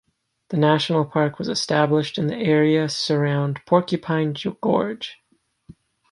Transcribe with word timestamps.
The 0.49 0.57
national 0.57 1.05
park 1.05 1.37
was 1.37 1.47
established 1.47 2.17
in 2.17 2.25
the 2.25 2.35
area 2.35 2.89
surround 2.89 3.63
Porcupine 3.67 4.35
Gorge. 4.59 5.17